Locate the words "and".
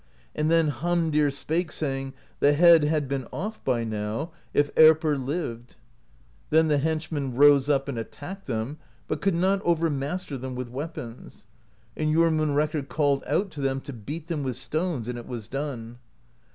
0.33-0.49, 7.87-7.99, 11.95-12.15, 15.07-15.19